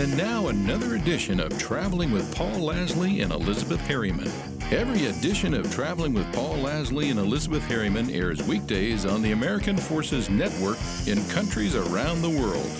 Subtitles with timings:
[0.00, 4.32] And now another edition of Traveling with Paul Lasley and Elizabeth Harriman.
[4.72, 9.76] Every edition of Traveling with Paul Lasley and Elizabeth Harriman airs weekdays on the American
[9.76, 12.70] Forces Network in countries around the world.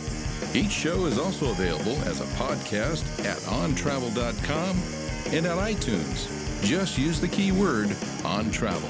[0.55, 6.65] Each show is also available as a podcast at ontravel.com and at iTunes.
[6.65, 7.95] Just use the keyword
[8.25, 8.89] on travel.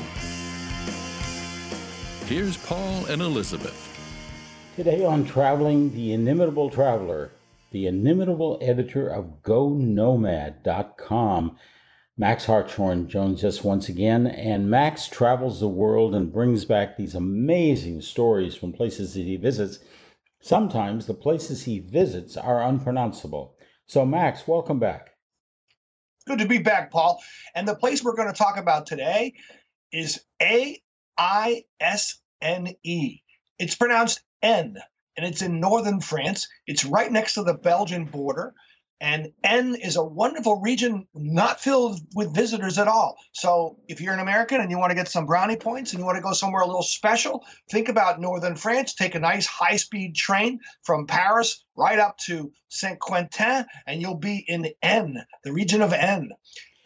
[2.27, 3.89] Here's Paul and Elizabeth.
[4.77, 7.33] Today on Traveling, the inimitable traveler,
[7.71, 10.67] the inimitable editor of GoNomad.com,
[12.17, 14.27] Max Hartshorne joins us once again.
[14.27, 19.37] And Max travels the world and brings back these amazing stories from places that he
[19.37, 19.79] visits.
[20.41, 23.57] Sometimes the places he visits are unpronounceable.
[23.87, 25.11] So, Max, welcome back.
[26.27, 27.21] Good to be back, Paul.
[27.55, 29.35] And the place we're going to talk about today
[29.93, 30.81] is A
[31.17, 33.21] I S N E.
[33.59, 34.77] It's pronounced N,
[35.21, 36.49] and it's in northern France.
[36.67, 38.55] It's right next to the Belgian border.
[39.03, 43.19] And Aisne is a wonderful region not filled with visitors at all.
[43.33, 46.07] So if you're an American and you want to get some brownie points and you
[46.07, 48.95] want to go somewhere a little special, think about northern France.
[48.95, 54.15] Take a nice high speed train from Paris right up to Saint Quentin, and you'll
[54.15, 56.31] be in Aisne, the region of Aisne.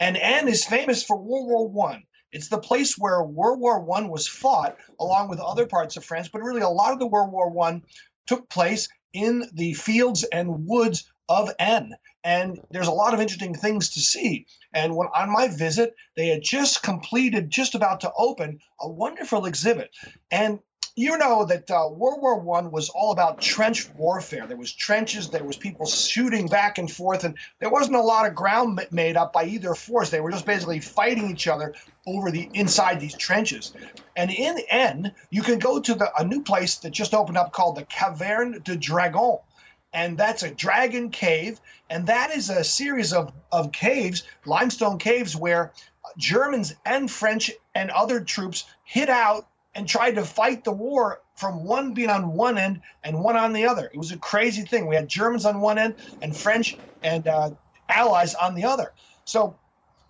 [0.01, 2.03] And Aisne is famous for World War One.
[2.33, 6.29] It's the place where World War One was fought, along with other parts of France.
[6.29, 7.83] But really, a lot of the World War One
[8.27, 11.91] took place in the fields and woods of Aisne.
[12.23, 14.47] And there's a lot of interesting things to see.
[14.73, 19.47] And when on my visit, they had just completed, just about to open, a wonderful
[19.47, 19.91] exhibit.
[20.31, 20.61] And
[20.97, 24.47] you know that uh, World War One was all about trench warfare.
[24.47, 28.27] There was trenches, there was people shooting back and forth, and there wasn't a lot
[28.27, 30.11] of ground made up by either force.
[30.11, 31.75] They were just basically fighting each other
[32.07, 33.73] over the inside these trenches.
[34.17, 37.53] And in Aisne, you can go to the a new place that just opened up
[37.53, 39.39] called the Caverne du Dragon
[39.95, 41.61] and that's a dragon cave.
[41.89, 45.73] And that is a series of, of caves, limestone caves, where
[46.19, 51.65] Germans and French and other troops hid out and tried to fight the war from
[51.65, 53.91] one being on one end and one on the other.
[53.93, 54.87] It was a crazy thing.
[54.87, 57.51] We had Germans on one end and French and uh,
[57.89, 58.93] allies on the other.
[59.25, 59.57] So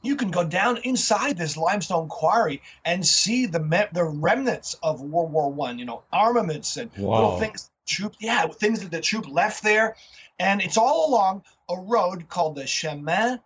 [0.02, 5.00] you can go down inside this limestone quarry and see the me- the remnants of
[5.00, 5.78] World War One.
[5.78, 9.96] You know, armaments and little things troop, yeah, things that the troop left there.
[10.38, 13.40] And it's all along a road called the Chemin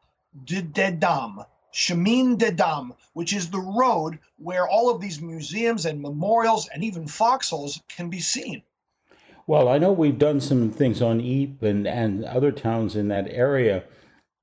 [0.45, 0.91] de, de
[1.73, 6.69] Dames, Chemin des Dames, which is the road where all of these museums and memorials
[6.69, 8.63] and even foxholes can be seen.
[9.47, 13.29] Well, I know we've done some things on Ypres and, and other towns in that
[13.31, 13.85] area,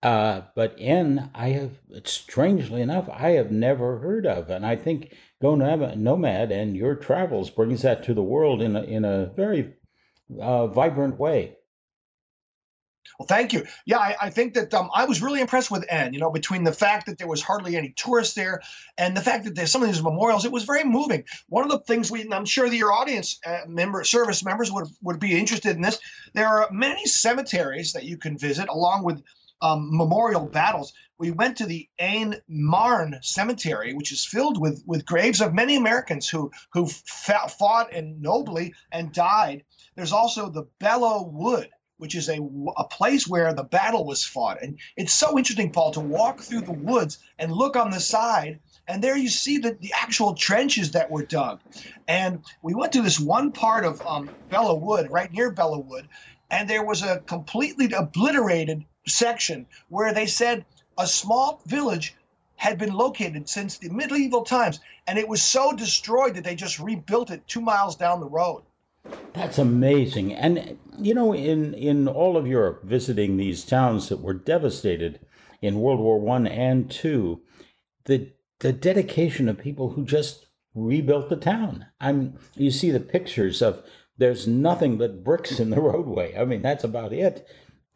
[0.01, 1.71] uh, but Aisne, I have,
[2.03, 4.49] strangely enough, I have never heard of.
[4.49, 8.83] And I think Go Nomad and your travels brings that to the world in a,
[8.83, 9.73] in a very
[10.39, 11.57] uh, vibrant way.
[13.19, 13.65] Well, thank you.
[13.85, 16.13] Yeah, I, I think that um, I was really impressed with Aisne.
[16.13, 18.61] You know, between the fact that there was hardly any tourists there
[18.97, 21.23] and the fact that there's some of these memorials, it was very moving.
[21.47, 24.87] One of the things we, I'm sure that your audience uh, member, service members would
[25.01, 25.99] would be interested in this.
[26.33, 29.23] There are many cemeteries that you can visit, along with
[29.61, 30.93] um, memorial battles.
[31.17, 35.77] We went to the Aisne Marne Cemetery, which is filled with with graves of many
[35.77, 39.63] Americans who who fought and nobly and died
[39.95, 42.39] there's also the Belleau Wood, which is a,
[42.77, 44.61] a place where the battle was fought.
[44.61, 48.59] And it's so interesting, Paul, to walk through the woods and look on the side.
[48.87, 51.59] And there you see the, the actual trenches that were dug.
[52.07, 56.07] And we went to this one part of um, Belleau Wood, right near Belleau Wood,
[56.51, 60.65] and there was a completely obliterated section where they said
[60.97, 62.15] a small village
[62.55, 64.79] had been located since the medieval times.
[65.07, 68.64] And it was so destroyed that they just rebuilt it two miles down the road.
[69.33, 70.33] That's amazing.
[70.33, 75.19] And you know, in in all of Europe, visiting these towns that were devastated
[75.61, 77.41] in World War One and Two,
[78.05, 81.85] the the dedication of people who just rebuilt the town.
[81.99, 83.83] I'm you see the pictures of
[84.17, 86.37] there's nothing but bricks in the roadway.
[86.37, 87.47] I mean, that's about it.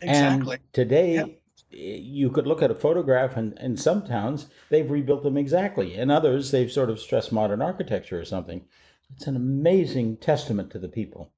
[0.02, 0.56] Exactly.
[0.56, 1.42] And today yep.
[1.70, 5.96] you could look at a photograph and in some towns they've rebuilt them exactly.
[5.96, 8.66] In others they've sort of stressed modern architecture or something.
[9.16, 11.32] It's an amazing testament to the people.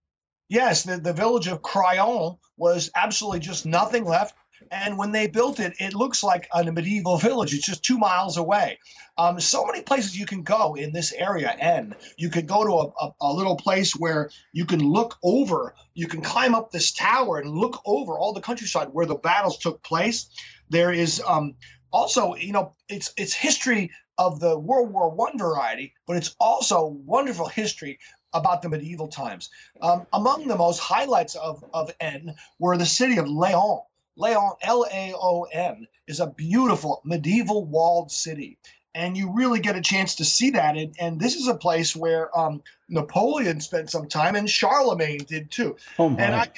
[0.50, 4.36] Yes, the, the village of Crayons was absolutely just nothing left.
[4.70, 7.54] And when they built it, it looks like a medieval village.
[7.54, 8.78] It's just two miles away.
[9.18, 11.56] Um, so many places you can go in this area.
[11.60, 15.74] And you could go to a, a, a, little place where you can look over,
[15.94, 19.58] you can climb up this tower and look over all the countryside where the battles
[19.58, 20.30] took place.
[20.70, 21.56] There is um,
[21.92, 23.92] also, you know, it's it's history
[24.22, 27.98] of the World War One variety, but it's also wonderful history
[28.34, 29.50] about the medieval times.
[29.82, 33.82] Um, among the most highlights of, of Aisne were the city of Leon,
[34.16, 38.60] Laon, L A O N, is a beautiful medieval walled city.
[38.94, 40.76] And you really get a chance to see that.
[40.76, 45.50] And, and this is a place where um, Napoleon spent some time, and Charlemagne did
[45.50, 45.78] too.
[45.98, 46.50] Oh and I,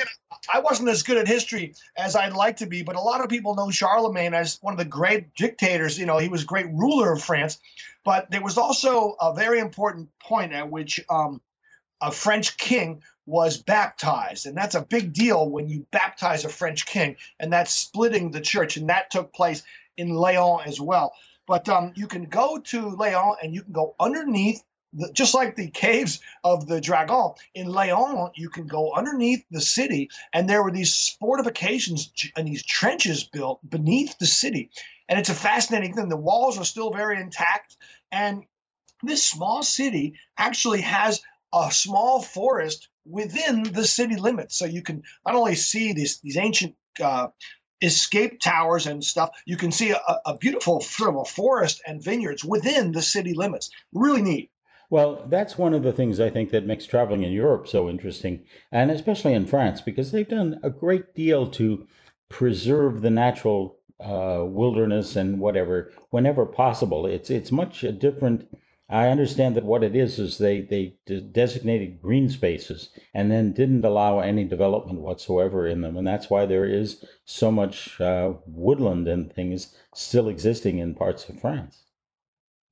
[0.51, 3.30] I wasn't as good at history as I'd like to be, but a lot of
[3.30, 6.00] people know Charlemagne as one of the great dictators.
[6.00, 7.59] You know, he was a great ruler of France.
[8.03, 11.41] But there was also a very important point at which um,
[12.01, 14.45] a French king was baptized.
[14.45, 18.41] And that's a big deal when you baptize a French king, and that's splitting the
[18.41, 18.75] church.
[18.75, 19.63] And that took place
[19.95, 21.13] in Laon as well.
[21.48, 24.63] But um, you can go to Laon and you can go underneath,
[24.94, 29.62] the, just like the caves of the Dragon in Laon, you can go underneath the
[29.62, 30.10] city.
[30.31, 34.69] And there were these fortifications and these trenches built beneath the city.
[35.10, 36.10] And it's a fascinating thing.
[36.10, 37.78] The walls are still very intact.
[38.12, 38.45] And
[39.01, 41.22] this small city actually has
[41.54, 44.56] a small forest within the city limits.
[44.56, 47.28] So you can not only see these these ancient uh,
[47.81, 52.04] escape towers and stuff, you can see a, a beautiful sort of a forest and
[52.04, 53.70] vineyards within the city limits.
[53.94, 54.52] Really neat.
[54.90, 58.44] Well, that's one of the things I think that makes traveling in Europe so interesting,
[58.72, 61.88] and especially in France, because they've done a great deal to
[62.30, 67.06] preserve the natural uh, wilderness and whatever whenever possible.
[67.06, 68.48] It's it's much a different
[68.94, 70.98] I understand that what it is is they they
[71.31, 76.45] designated green spaces and then didn't allow any development whatsoever in them, and that's why
[76.45, 81.81] there is so much uh, woodland and things still existing in parts of France.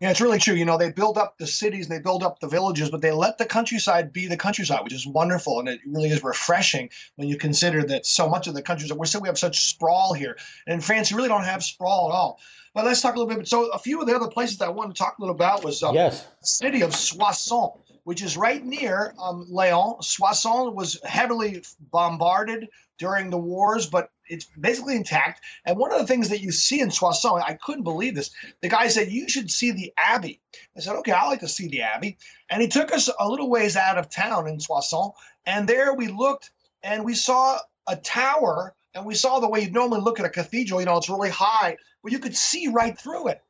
[0.01, 0.55] Yeah, it's really true.
[0.55, 3.37] You know, they build up the cities, they build up the villages, but they let
[3.37, 7.37] the countryside be the countryside, which is wonderful, and it really is refreshing when you
[7.37, 10.73] consider that so much of the countryside we're still we have such sprawl here, and
[10.73, 12.39] in France you really don't have sprawl at all.
[12.73, 13.47] But let's talk a little bit.
[13.47, 15.63] So a few of the other places that I wanted to talk a little about
[15.63, 20.01] was um, yes, the city of Soissons, which is right near um, Laon.
[20.01, 25.41] Soissons was heavily bombarded during the wars, but it's basically intact.
[25.65, 28.31] And one of the things that you see in Soissons, I couldn't believe this.
[28.61, 30.39] The guy said, You should see the Abbey.
[30.75, 32.17] I said, Okay, I like to see the Abbey.
[32.49, 35.13] And he took us a little ways out of town in Soissons.
[35.45, 36.51] And there we looked
[36.83, 40.29] and we saw a tower and we saw the way you'd normally look at a
[40.29, 43.41] cathedral, you know, it's really high, but you could see right through it.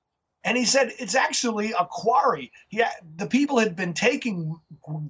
[0.43, 2.51] And he said it's actually a quarry.
[2.71, 4.59] Yeah, the people had been taking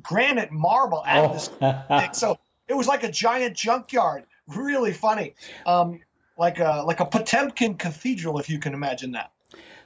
[0.02, 1.84] granite marble out of this oh.
[2.00, 2.38] thing, so
[2.68, 4.26] it was like a giant junkyard.
[4.48, 5.36] Really funny,
[5.66, 6.00] um,
[6.38, 9.32] like a like a Potemkin cathedral, if you can imagine that.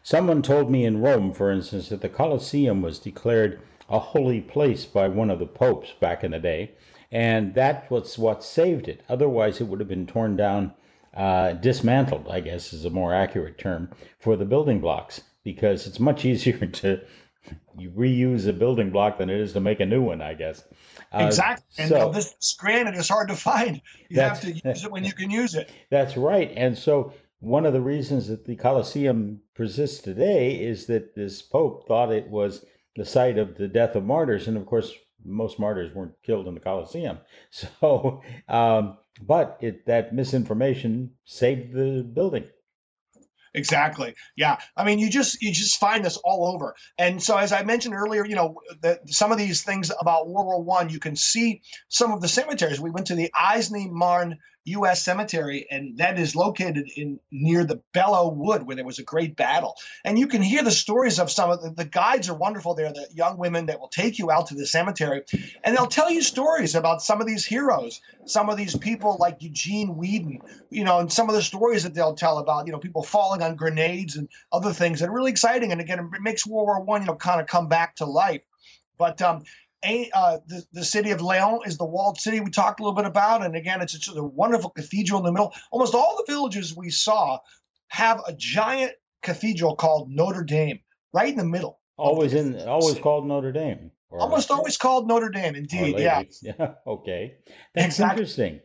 [0.02, 3.60] Someone told me in Rome, for instance, that the Colosseum was declared
[3.90, 6.72] a holy place by one of the popes back in the day,
[7.12, 9.02] and that was what saved it.
[9.10, 10.74] Otherwise, it would have been torn down,
[11.16, 13.90] uh, dismantled, I guess is a more accurate term,
[14.20, 17.00] for the building blocks, because it's much easier to
[17.80, 20.66] reuse a building block than it is to make a new one, I guess.
[21.14, 21.66] Uh, exactly.
[21.78, 23.82] And so, this granite is hard to find.
[24.10, 25.70] You have to use it when you can use it.
[25.90, 26.52] That's right.
[26.58, 31.88] And so one of the reasons that the Colosseum persists today is that this Pope
[31.88, 32.66] thought it was
[32.96, 34.48] the site of the death of martyrs.
[34.48, 34.92] And of course,
[35.24, 37.20] most martyrs weren't killed in the Colosseum.
[37.52, 42.46] So, um, but it, that misinformation saved the building.
[43.56, 44.16] Exactly.
[44.36, 44.58] Yeah.
[44.76, 46.76] I mean, you just you just find this all over.
[46.98, 50.46] And so, as I mentioned earlier, you know, the, some of these things about World
[50.46, 52.80] War One, you can see some of the cemeteries.
[52.80, 55.04] We went to the Aisne Marne U.S.
[55.04, 59.36] cemetery, and that is located in near the Belleau Wood, where there was a great
[59.36, 59.76] battle.
[60.04, 62.76] And you can hear the stories of some of the, the guides are wonderful.
[62.76, 65.22] There, the young women that will take you out to the cemetery,
[65.64, 69.42] and they'll tell you stories about some of these heroes, some of these people like
[69.42, 72.80] Eugene Weedon, you know, and some of the stories that they'll tell about, you know,
[72.80, 75.72] people falling on grenades and other things that are really exciting.
[75.72, 78.42] And again, it makes World War One, you know, kind of come back to life.
[78.98, 79.44] But um,
[80.14, 83.06] uh, the, the city of Leon is the walled city we talked a little bit
[83.06, 83.46] about.
[83.46, 85.54] And again, it's, it's a wonderful cathedral in the middle.
[85.72, 87.40] Almost all the villages we saw
[87.90, 90.80] have a giant cathedral called Notre Dame
[91.14, 91.80] right in the middle.
[91.98, 93.92] Always in, always called Notre Dame.
[94.12, 96.00] Almost always called Notre Dame, indeed.
[96.00, 96.24] Yeah.
[96.42, 96.76] Yeah.
[96.88, 97.36] Okay.
[97.74, 98.22] That's exactly.
[98.22, 98.62] interesting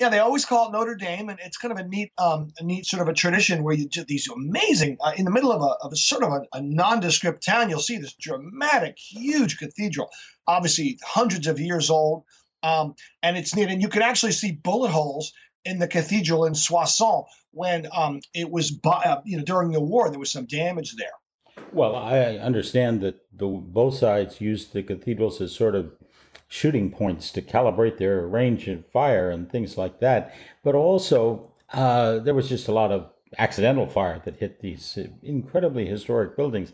[0.00, 2.64] yeah, they always call it Notre Dame, and it's kind of a neat, um, a
[2.64, 5.62] neat sort of a tradition where you do these amazing uh, in the middle of
[5.62, 7.70] a, of a sort of a, a, nondescript town.
[7.70, 10.10] You'll see this dramatic, huge cathedral,
[10.46, 12.24] obviously hundreds of years old,
[12.62, 13.68] um, and it's neat.
[13.68, 15.32] And you can actually see bullet holes
[15.64, 20.10] in the cathedral in Soissons when um, it was, uh, you know, during the war.
[20.10, 21.64] There was some damage there.
[21.72, 25.92] Well, I understand that the both sides used the cathedrals as sort of
[26.48, 30.34] shooting points to calibrate their range of fire and things like that.
[30.62, 35.86] But also, uh, there was just a lot of accidental fire that hit these incredibly
[35.86, 36.72] historic buildings.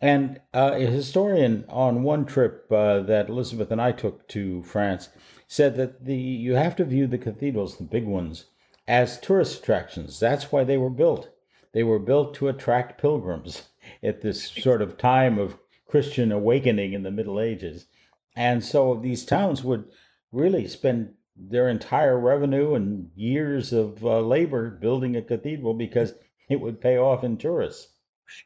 [0.00, 5.08] And uh, a historian on one trip uh, that Elizabeth and I took to France
[5.48, 8.46] said that the you have to view the cathedrals, the big ones,
[8.88, 10.18] as tourist attractions.
[10.20, 11.30] That's why they were built.
[11.72, 13.68] They were built to attract pilgrims
[14.02, 17.86] at this sort of time of Christian awakening in the Middle Ages.
[18.34, 19.84] And so these towns would
[20.32, 26.14] really spend their entire revenue and years of uh, labor building a cathedral because
[26.48, 27.88] it would pay off in tourists.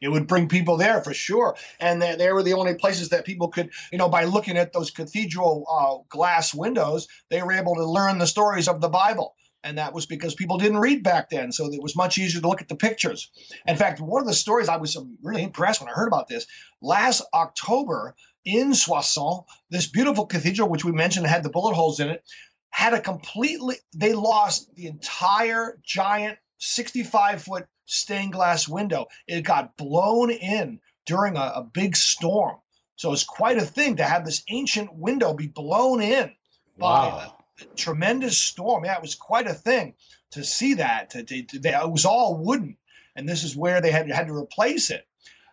[0.01, 1.55] It would bring people there for sure.
[1.79, 4.73] And they, they were the only places that people could you know by looking at
[4.73, 9.35] those cathedral uh, glass windows they were able to learn the stories of the bible.
[9.63, 12.47] And that was because people didn't read back then so it was much easier to
[12.47, 13.31] look at the pictures.
[13.65, 16.45] In fact one of the stories i was really impressed when i heard about this.
[16.81, 22.09] Last october in soissons this beautiful cathedral which we mentioned had the bullet holes in
[22.09, 22.23] it
[22.71, 29.07] had a completely they lost the entire giant 65 foot stained glass window.
[29.27, 32.57] It got blown in during a, a big storm.
[32.95, 36.33] So it's quite a thing to have this ancient window be blown in
[36.77, 37.35] by wow.
[37.59, 38.85] a, a, tremendous storm.
[38.85, 39.95] Yeah it was quite a thing
[40.31, 42.77] to see that to, to, to, it was all wooden
[43.15, 45.05] and this is where they had, had to replace it.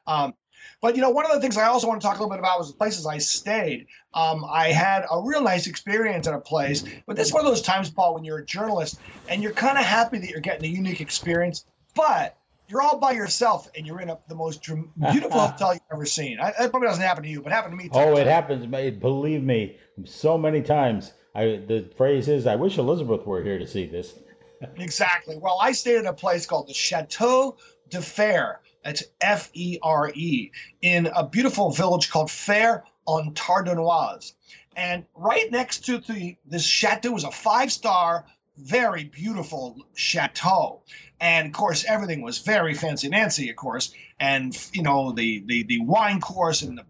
[0.06, 0.34] Um,
[0.80, 2.38] but you know, one of the things I also want to talk a little bit
[2.38, 3.86] about was the places I stayed.
[4.14, 7.50] Um, I had a real nice experience at a place, but this is one of
[7.50, 8.98] those times, Paul, when you're a journalist
[9.28, 12.36] and you're kind of happy that you're getting a unique experience, but
[12.68, 14.62] you're all by yourself and you're in a, the most
[15.12, 16.38] beautiful hotel you've ever seen.
[16.38, 17.90] I, that probably doesn't happen to you, but happened to me.
[17.92, 18.66] Oh, it happens.
[18.66, 21.12] Believe me, so many times.
[21.34, 24.14] I, the phrase is, "I wish Elizabeth were here to see this."
[24.76, 25.38] exactly.
[25.38, 27.56] Well, I stayed at a place called the Chateau
[27.90, 28.56] de Fère
[28.88, 34.32] that's F E R E, in a beautiful village called Fer on Tardenoise.
[34.74, 38.24] And right next to the, this chateau was a five star,
[38.56, 40.84] very beautiful chateau.
[41.20, 43.92] And of course, everything was very fancy Nancy, of course.
[44.18, 46.84] And, you know, the, the, the wine course and the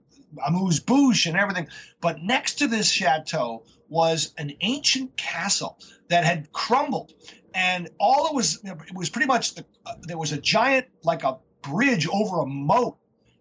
[0.47, 1.67] amuse bouche and everything.
[2.01, 7.13] But next to this chateau was an ancient castle that had crumbled
[7.55, 11.25] and all it was it was pretty much the, uh, there was a giant like
[11.25, 12.97] a bridge over a moat.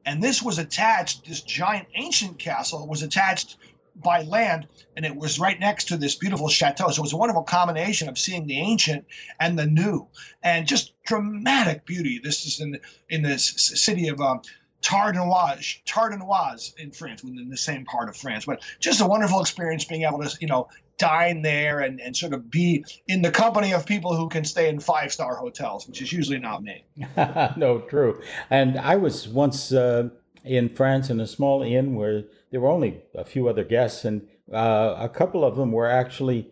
[0.05, 3.57] And this was attached, this giant ancient castle was attached
[3.95, 6.89] by land and it was right next to this beautiful chateau.
[6.89, 9.05] So it was a wonderful combination of seeing the ancient
[9.39, 10.07] and the new
[10.43, 12.19] and just dramatic beauty.
[12.23, 14.41] This is in, in this city of um,
[14.81, 18.45] Tardenois, Tardenois in France, within the same part of France.
[18.45, 22.33] But just a wonderful experience being able to, you know, dine there and, and sort
[22.33, 26.01] of be in the company of people who can stay in five star hotels, which
[26.01, 26.83] is usually not me.
[27.57, 28.21] no, true.
[28.49, 30.09] And I was once uh,
[30.43, 34.27] in France in a small inn where there were only a few other guests, and
[34.51, 36.51] uh, a couple of them were actually.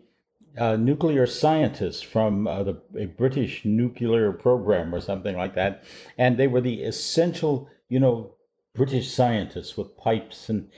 [0.58, 5.84] Uh, nuclear scientists from uh, the a British nuclear program or something like that,
[6.16, 8.32] and they were the essential, you know,
[8.74, 10.70] British scientists with pipes and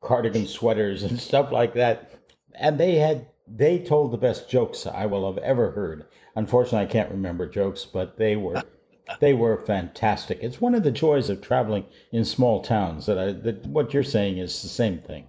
[0.00, 2.23] cardigan sweaters and stuff like that
[2.54, 6.06] and they had they told the best jokes I will have ever heard.
[6.34, 8.62] Unfortunately, I can't remember jokes, but they were
[9.20, 10.38] they were fantastic.
[10.42, 14.02] It's one of the joys of traveling in small towns that I that what you're
[14.02, 15.28] saying is the same thing.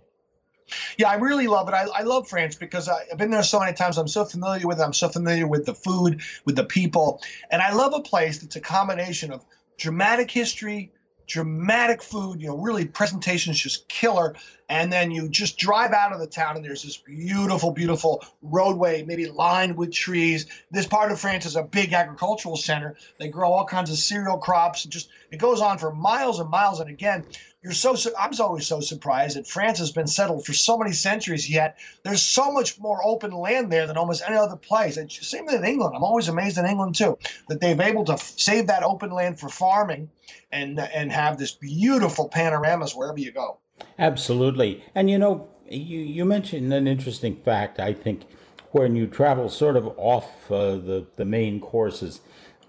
[0.97, 1.73] Yeah, I really love it.
[1.73, 3.99] I, I love France because I, have been there so many times.
[3.99, 4.83] I'm so familiar with it.
[4.83, 7.21] I'm so familiar with the food, with the people.
[7.51, 9.45] And I love a place that's a combination of
[9.77, 10.91] dramatic history,
[11.27, 14.35] dramatic food, you know, really presentation's just killer.
[14.67, 19.03] And then you just drive out of the town and there's this beautiful, beautiful roadway,
[19.03, 20.47] maybe lined with trees.
[20.71, 22.95] This part of France is a big agricultural center.
[23.19, 26.49] They grow all kinds of cereal crops and just it goes on for miles and
[26.49, 26.79] miles.
[26.79, 27.25] And again,
[27.65, 31.49] you're so I'm always so surprised that France has been settled for so many centuries
[31.49, 34.97] yet there's so much more open land there than almost any other place.
[34.97, 35.95] And same in England.
[35.95, 37.17] I'm always amazed in England too
[37.49, 40.11] that they've able to save that open land for farming
[40.51, 43.57] and and have this beautiful panoramas wherever you go.
[43.97, 44.83] Absolutely.
[44.93, 48.25] And you know you you mentioned an interesting fact I think
[48.73, 52.21] when you travel sort of off uh, the the main courses.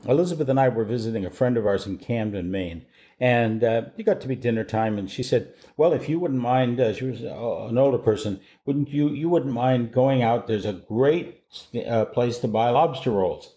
[0.08, 2.86] Elizabeth and I were visiting a friend of ours in Camden Maine
[3.18, 6.40] and uh, it got to be dinner time, and she said, "Well, if you wouldn't
[6.40, 9.08] mind, uh, she was uh, an older person, wouldn't you?
[9.08, 10.46] You wouldn't mind going out?
[10.46, 11.42] There's a great
[11.86, 13.54] uh, place to buy lobster rolls."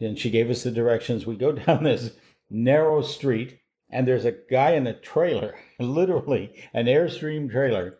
[0.00, 1.26] And she gave us the directions.
[1.26, 2.12] We go down this
[2.50, 3.58] narrow street,
[3.90, 7.98] and there's a guy in a trailer, literally an Airstream trailer,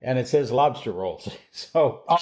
[0.00, 1.28] and it says lobster rolls.
[1.52, 2.18] So oh.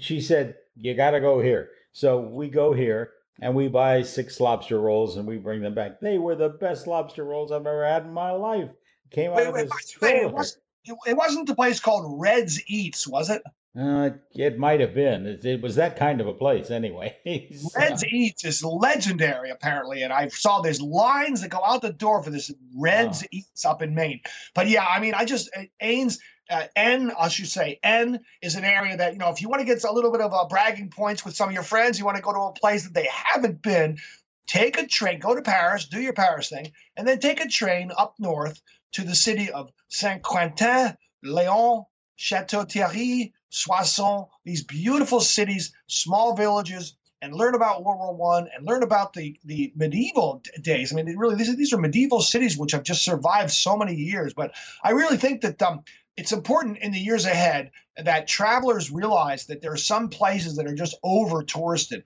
[0.00, 4.40] she said, "You got to go here." So we go here and we buy six
[4.40, 6.00] lobster rolls and we bring them back.
[6.00, 8.70] They were the best lobster rolls I've ever had in my life.
[9.10, 9.68] Came out wait, of wait,
[10.00, 10.58] wait, it, was,
[11.06, 13.42] it wasn't the place called Red's Eats, was it?
[13.76, 15.26] Uh, it might have been.
[15.26, 17.16] It, it, was that kind of a place, anyway.
[17.76, 22.22] Red's Eats is legendary, apparently, and I saw there's lines that go out the door
[22.22, 23.28] for this Red's oh.
[23.32, 24.20] Eats up in Maine.
[24.54, 25.50] But yeah, I mean, I just
[25.82, 26.18] Ains
[26.50, 29.60] Uh, Aisne, I should say, Aisne is an area that, you know, if you want
[29.60, 32.04] to get a little bit of uh, bragging points with some of your friends, you
[32.04, 33.98] want to go to a place that they haven't been,
[34.46, 37.90] take a train, go to Paris, do your Paris thing, and then take a train
[37.96, 38.60] up north
[38.92, 41.86] to the city of Saint Quentin, Léon,
[42.16, 48.66] Chateau Thierry, Soissons, these beautiful cities, small villages, and learn about World War One and
[48.66, 50.92] learn about the the medieval days.
[50.92, 53.94] I mean, really, these are, these are medieval cities which have just survived so many
[53.94, 54.34] years.
[54.34, 55.84] But I really think that um,
[56.16, 60.66] it's important in the years ahead that travelers realize that there are some places that
[60.66, 62.04] are just over touristed.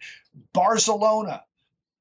[0.52, 1.42] Barcelona,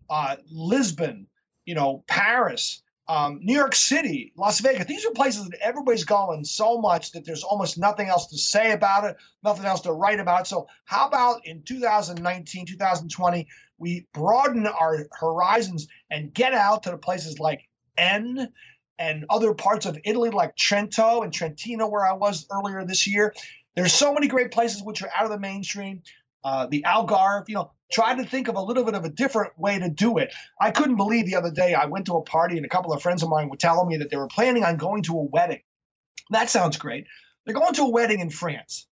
[0.10, 1.28] uh, Lisbon,
[1.66, 4.86] you know, Paris, um, New York City, Las Vegas.
[4.86, 8.72] These are places that everybody's going so much that there's almost nothing else to say
[8.74, 10.48] about it, nothing else to write about.
[10.48, 13.48] So, how about in 2019, 2020,
[13.78, 18.50] we broaden our horizons and get out to the places like Aisne
[19.00, 23.34] and other parts of Italy, like Trento and Trentino, where I was earlier this year.
[23.76, 26.02] There's so many great places which are out of the mainstream.
[26.44, 29.58] Uh, the Algarve, you know, try to think of a little bit of a different
[29.58, 30.34] way to do it.
[30.60, 33.02] I couldn't believe the other day I went to a party and a couple of
[33.02, 35.62] friends of mine were telling me that they were planning on going to a wedding.
[36.30, 37.06] That sounds great.
[37.46, 38.88] They're going to a wedding in France,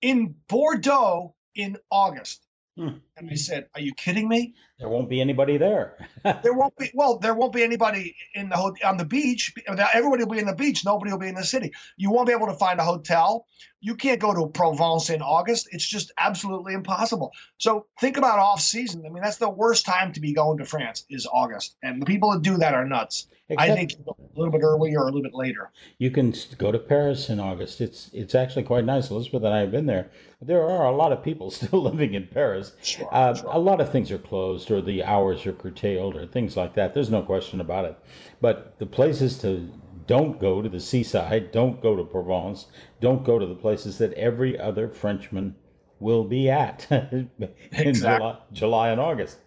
[0.00, 2.46] in Bordeaux in August.
[2.80, 2.96] Hmm.
[3.18, 4.54] And I said, "Are you kidding me?
[4.78, 5.98] There won't be anybody there.
[6.24, 6.90] there won't be.
[6.94, 9.52] Well, there won't be anybody in the on the beach.
[9.68, 10.82] Everybody will be in the beach.
[10.82, 11.72] Nobody will be in the city.
[11.98, 13.44] You won't be able to find a hotel.
[13.80, 15.68] You can't go to Provence in August.
[15.72, 17.32] It's just absolutely impossible.
[17.58, 19.04] So think about off season.
[19.04, 22.06] I mean, that's the worst time to be going to France is August, and the
[22.06, 23.26] people that do that are nuts.
[23.50, 25.72] Except, I think a little bit earlier or a little bit later.
[25.98, 27.80] You can go to Paris in August.
[27.80, 29.10] It's it's actually quite nice.
[29.10, 30.10] Elizabeth and I have been there.
[30.40, 32.72] There are a lot of people still living in Paris.
[32.82, 33.50] Sure, uh, sure.
[33.50, 36.94] A lot of things are closed, or the hours are curtailed, or things like that.
[36.94, 37.98] There's no question about it.
[38.40, 39.68] But the places to
[40.06, 42.66] don't go to the seaside, don't go to Provence,
[43.00, 45.56] don't go to the places that every other Frenchman
[46.00, 47.30] will be at in
[47.72, 48.28] exactly.
[48.28, 49.38] July, July and August.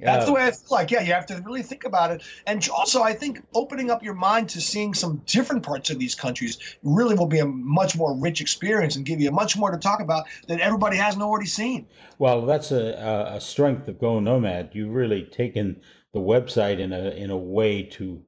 [0.00, 0.90] That's the way I feel like.
[0.90, 2.22] Yeah, you have to really think about it.
[2.46, 6.14] And also, I think opening up your mind to seeing some different parts of these
[6.14, 9.78] countries really will be a much more rich experience and give you much more to
[9.78, 11.86] talk about that everybody hasn't already seen.
[12.18, 14.70] Well, that's a, a strength of Go Nomad.
[14.72, 15.80] You've really taken
[16.12, 18.22] the website in a in a way to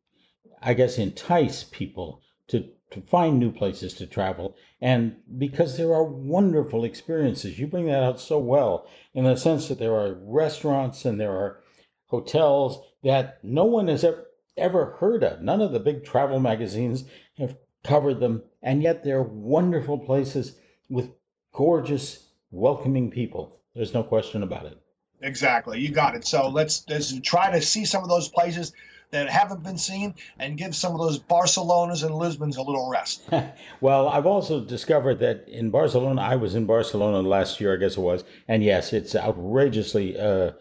[0.62, 4.56] I guess, entice people to, to find new places to travel.
[4.80, 9.68] And because there are wonderful experiences, you bring that out so well in the sense
[9.68, 11.60] that there are restaurants and there are
[12.06, 15.42] hotels that no one has ever, ever heard of.
[15.42, 17.04] None of the big travel magazines
[17.38, 18.42] have covered them.
[18.62, 20.56] And yet they're wonderful places
[20.88, 21.10] with
[21.52, 23.60] gorgeous, welcoming people.
[23.74, 24.78] There's no question about it.
[25.22, 25.80] Exactly.
[25.80, 26.26] You got it.
[26.26, 28.72] So let's, let's try to see some of those places
[29.10, 33.22] that haven't been seen and give some of those Barcelonas and Lisbons a little rest.
[33.80, 37.96] well, I've also discovered that in Barcelona, I was in Barcelona last year, I guess
[37.96, 40.52] it was, and yes, it's outrageously uh,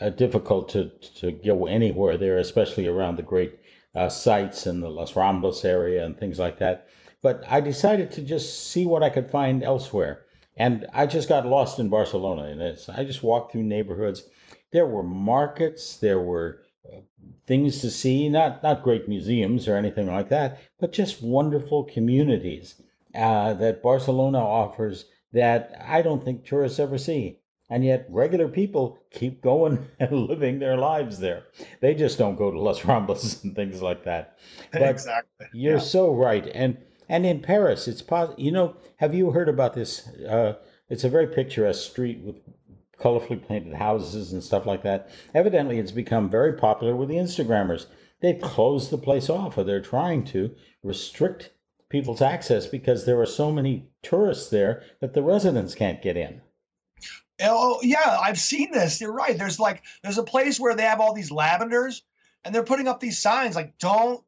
[0.00, 3.58] uh, difficult to, to go anywhere there, especially around the great
[3.94, 6.88] uh, sites in the Las Ramblas area and things like that.
[7.22, 10.24] But I decided to just see what I could find elsewhere.
[10.56, 12.44] And I just got lost in Barcelona.
[12.44, 14.24] And I just walked through neighborhoods.
[14.72, 16.62] There were markets, there were
[17.46, 22.80] things to see, not, not great museums or anything like that, but just wonderful communities
[23.14, 27.40] uh, that Barcelona offers that I don't think tourists ever see.
[27.70, 31.44] And yet, regular people keep going and living their lives there.
[31.80, 34.38] They just don't go to Las Ramblas and things like that.
[34.72, 35.46] But exactly.
[35.52, 35.80] You're yeah.
[35.80, 36.46] so right.
[36.54, 38.40] And and in Paris, it's possible.
[38.42, 40.06] You know, have you heard about this?
[40.08, 40.54] Uh,
[40.88, 42.36] it's a very picturesque street with
[43.00, 45.10] colorfully painted houses and stuff like that.
[45.34, 47.86] Evidently, it's become very popular with the Instagrammers.
[48.20, 51.52] They've closed the place off, or they're trying to restrict
[51.88, 56.40] people's access because there are so many tourists there that the residents can't get in.
[57.40, 59.00] Oh yeah, I've seen this.
[59.00, 59.38] You're right.
[59.38, 62.02] There's like there's a place where they have all these lavenders,
[62.44, 64.22] and they're putting up these signs like "Don't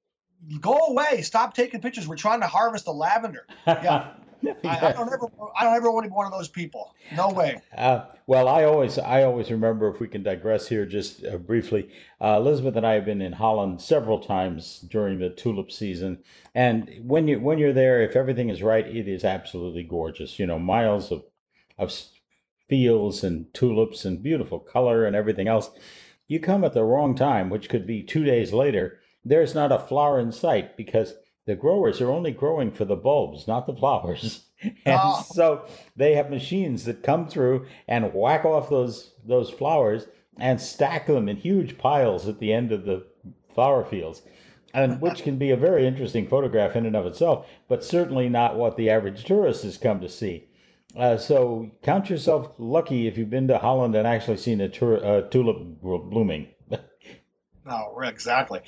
[0.60, 2.06] go away, stop taking pictures.
[2.06, 4.12] We're trying to harvest the lavender." Yeah,
[4.64, 5.26] I, I, don't ever,
[5.58, 6.94] I don't ever want to be one of those people.
[7.14, 7.60] No way.
[7.76, 9.88] Uh, well, I always, I always remember.
[9.88, 13.32] If we can digress here, just uh, briefly, uh, Elizabeth and I have been in
[13.32, 16.18] Holland several times during the tulip season,
[16.54, 20.38] and when you when you're there, if everything is right, it is absolutely gorgeous.
[20.38, 21.24] You know, miles of
[21.78, 21.92] of
[22.68, 25.70] fields and tulips and beautiful color and everything else.
[26.28, 29.00] You come at the wrong time, which could be two days later.
[29.24, 31.14] There's not a flower in sight because
[31.50, 34.46] the growers are only growing for the bulbs, not the flowers.
[34.84, 35.24] And oh.
[35.32, 35.64] so
[35.96, 41.30] they have machines that come through and whack off those those flowers and stack them
[41.30, 43.06] in huge piles at the end of the
[43.54, 44.20] flower fields.
[44.74, 48.58] and which can be a very interesting photograph in and of itself, but certainly not
[48.58, 50.50] what the average tourist has come to see.
[50.94, 55.26] Uh, so count yourself lucky if you've been to Holland and actually seen a tur-
[55.30, 56.48] tulip blooming.
[57.66, 58.60] Oh, exactly.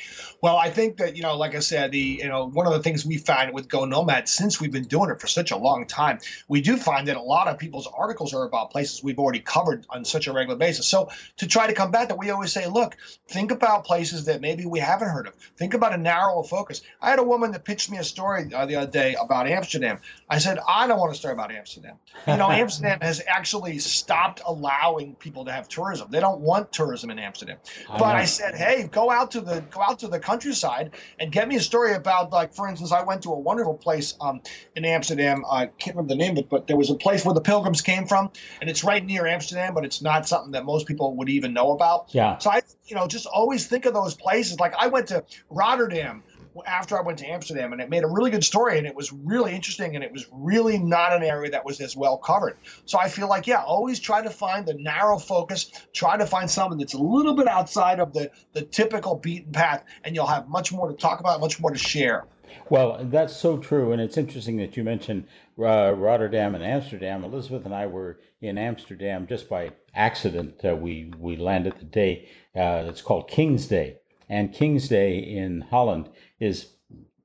[0.42, 2.82] Well, I think that you know, like I said, the you know one of the
[2.82, 5.86] things we find with Go Nomad since we've been doing it for such a long
[5.86, 9.40] time, we do find that a lot of people's articles are about places we've already
[9.40, 10.86] covered on such a regular basis.
[10.86, 12.96] So to try to combat that, we always say, look,
[13.28, 15.34] think about places that maybe we haven't heard of.
[15.56, 16.82] Think about a narrow focus.
[17.00, 20.00] I had a woman that pitched me a story uh, the other day about Amsterdam.
[20.28, 21.96] I said, I don't want to story about Amsterdam.
[22.26, 26.10] You know, Amsterdam has actually stopped allowing people to have tourism.
[26.10, 27.56] They don't want tourism in Amsterdam.
[27.88, 31.48] But I said, hey go out to the go out to the countryside and get
[31.48, 34.40] me a story about like for instance i went to a wonderful place um,
[34.76, 35.44] in amsterdam.
[35.50, 37.80] I can't remember the name of it but there was a place where the pilgrims
[37.82, 41.28] came from and it's right near amsterdam but it's not something that most people would
[41.28, 42.14] even know about.
[42.14, 42.38] Yeah.
[42.38, 44.58] So i you know just always think of those places.
[44.58, 46.22] Like i went to rotterdam
[46.66, 49.12] after I went to Amsterdam, and it made a really good story, and it was
[49.12, 52.56] really interesting, and it was really not an area that was as well covered.
[52.84, 56.50] So I feel like, yeah, always try to find the narrow focus, try to find
[56.50, 60.48] something that's a little bit outside of the the typical beaten path, and you'll have
[60.48, 62.26] much more to talk about, much more to share.
[62.68, 65.26] Well, that's so true, and it's interesting that you mentioned
[65.58, 67.24] uh, Rotterdam and Amsterdam.
[67.24, 70.64] Elizabeth and I were in Amsterdam just by accident.
[70.64, 72.28] Uh, we we landed the day.
[72.54, 76.08] Uh, it's called King's Day, and King's Day in Holland
[76.42, 76.66] is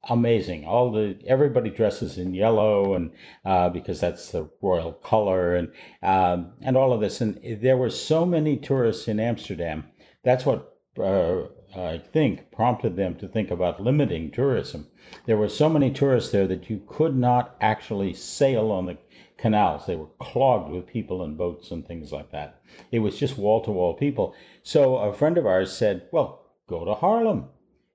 [0.10, 0.66] amazing.
[0.66, 3.12] All the everybody dresses in yellow, and
[3.44, 5.72] uh, because that's the royal color, and
[6.04, 7.20] um, and all of this.
[7.20, 9.86] And there were so many tourists in Amsterdam.
[10.24, 11.44] That's what uh,
[11.76, 14.88] I think prompted them to think about limiting tourism.
[15.26, 18.98] There were so many tourists there that you could not actually sail on the
[19.38, 19.86] canals.
[19.86, 22.62] They were clogged with people and boats and things like that.
[22.92, 24.36] It was just wall to wall people.
[24.64, 27.50] So a friend of ours said, "Well, go to Haarlem."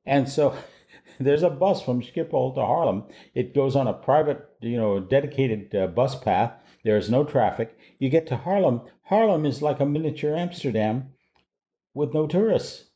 [0.04, 0.56] and so
[1.20, 3.04] there's a bus from Schiphol to Haarlem.
[3.34, 6.52] It goes on a private, you know, dedicated uh, bus path.
[6.84, 7.76] There's no traffic.
[7.98, 8.86] You get to Haarlem.
[9.10, 11.10] Haarlem is like a miniature Amsterdam
[11.94, 12.86] with no tourists.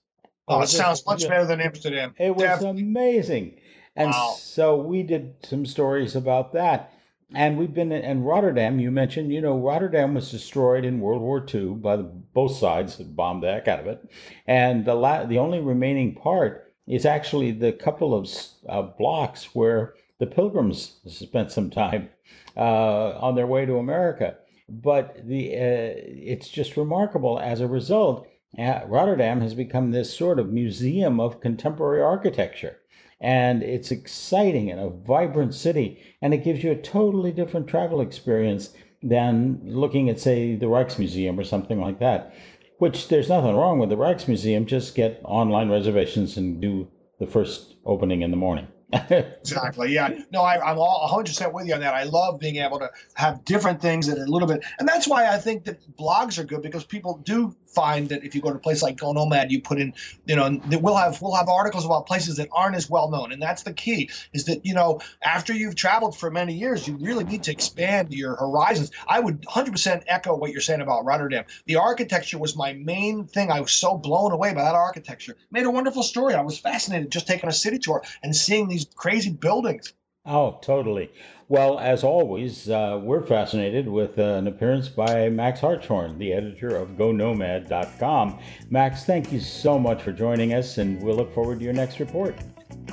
[0.49, 2.14] Oh, it sounds much better than Amsterdam.
[2.19, 2.83] It was Definitely.
[2.83, 3.59] amazing.
[3.97, 4.35] And wow.
[4.38, 6.92] so we did some stories about that.
[7.35, 8.79] And we've been in Rotterdam.
[8.79, 12.99] You mentioned, you know, Rotterdam was destroyed in World War II by the, both sides
[12.99, 14.09] that bombed the heck out of it.
[14.47, 18.29] And the la- the only remaining part is actually the couple of
[18.68, 22.09] uh, blocks where the pilgrims spent some time
[22.57, 24.37] uh, on their way to America.
[24.68, 27.38] But the uh, it's just remarkable.
[27.38, 28.27] As a result,
[28.59, 32.79] uh, Rotterdam has become this sort of museum of contemporary architecture.
[33.20, 38.01] And it's exciting and a vibrant city, and it gives you a totally different travel
[38.01, 38.70] experience
[39.03, 42.35] than looking at, say, the Rijksmuseum or something like that
[42.79, 44.67] which there's nothing wrong with the Rijksmuseum.
[44.67, 48.67] Just get online reservations and do the first opening in the morning.
[48.93, 49.93] exactly.
[49.93, 50.17] Yeah.
[50.31, 51.95] No, I, am all 100% with you on that.
[51.95, 54.65] I love being able to have different things and a little bit.
[54.79, 58.35] And that's why I think that blogs are good because people do find that if
[58.35, 59.93] you go to a place like Go Nomad, you put in,
[60.25, 63.31] you know, that we'll have we'll have articles about places that aren't as well known,
[63.33, 64.11] and that's the key.
[64.33, 68.12] Is that you know after you've traveled for many years, you really need to expand
[68.12, 68.91] your horizons.
[69.07, 71.45] I would 100% echo what you're saying about Rotterdam.
[71.67, 73.51] The architecture was my main thing.
[73.51, 75.37] I was so blown away by that architecture.
[75.51, 76.35] Made a wonderful story.
[76.35, 79.93] I was fascinated just taking a city tour and seeing these crazy buildings.
[80.27, 81.11] Oh, totally.
[81.49, 86.77] Well, as always, uh, we're fascinated with uh, an appearance by Max Hartshorne, the editor
[86.77, 88.41] of GoNomad.com.
[88.69, 92.01] Max, thank you so much for joining us, and we'll look forward to your next
[92.01, 92.35] report.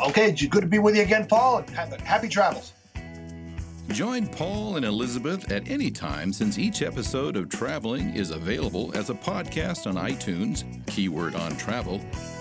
[0.08, 2.74] Okay, good to be with you again, Paul, and happy travels.
[3.90, 9.10] Join Paul and Elizabeth at any time since each episode of Traveling is available as
[9.10, 12.00] a podcast on iTunes, keyword on travel,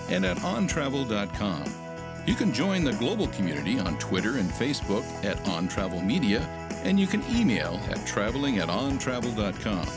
[0.09, 1.92] and at ontravel.com.
[2.25, 6.39] You can join the global community on Twitter and Facebook at On Travel Media,
[6.83, 9.87] and you can email at traveling at ontravel.com.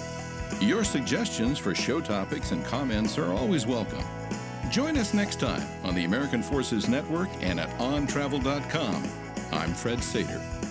[0.60, 4.04] Your suggestions for show topics and comments are always welcome.
[4.70, 9.04] Join us next time on the American Forces Network and at ontravel.com.
[9.52, 10.65] I'm Fred Sater.